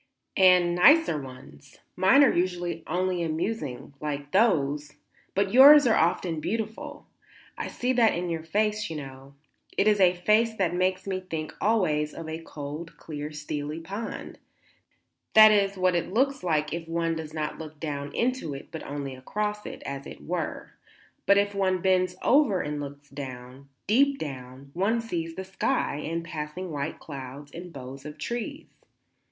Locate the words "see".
7.67-7.93